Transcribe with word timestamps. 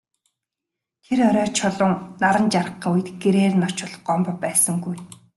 Тэр 1.05 1.19
орой 1.27 1.49
Чулуун 1.57 1.93
наран 2.21 2.47
жаргахын 2.53 2.91
үед 2.95 3.07
гэрээр 3.21 3.53
нь 3.57 3.67
очвол 3.69 3.95
Гомбо 4.07 4.31
байсангүй. 4.43 4.97